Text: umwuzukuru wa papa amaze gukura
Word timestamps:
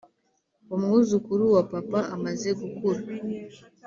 umwuzukuru 0.75 1.43
wa 1.55 1.63
papa 1.71 1.99
amaze 2.15 2.49
gukura 2.59 3.01